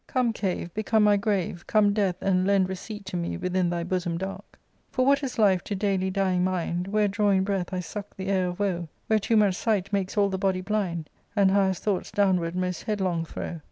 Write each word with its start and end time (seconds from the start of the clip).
Come, 0.07 0.33
cave, 0.33 0.73
become 0.73 1.03
my 1.03 1.15
grave; 1.15 1.67
come, 1.67 1.93
death, 1.93 2.15
and 2.21 2.47
lend 2.47 2.67
Receipt 2.67 3.05
to 3.05 3.15
me 3.15 3.37
within 3.37 3.69
thy 3.69 3.83
bosom 3.83 4.17
dark. 4.17 4.57
For 4.89 5.05
what 5.05 5.21
is 5.21 5.37
life 5.37 5.63
to 5.65 5.75
daily 5.75 6.09
dying 6.09 6.43
mind. 6.43 6.87
Where, 6.87 7.07
drawing 7.07 7.43
breath, 7.43 7.71
I 7.71 7.81
suck 7.81 8.17
the 8.17 8.25
air 8.25 8.47
of 8.47 8.59
woe; 8.59 8.87
Where 9.05 9.19
too 9.19 9.37
much 9.37 9.53
sight 9.53 9.93
makes 9.93 10.17
all 10.17 10.29
the 10.29 10.39
body 10.39 10.61
blind. 10.61 11.07
And 11.35 11.51
highest 11.51 11.83
thoughts 11.83 12.09
downward 12.09 12.55
most 12.55 12.85
headlong 12.85 13.25
throw 13.25 13.59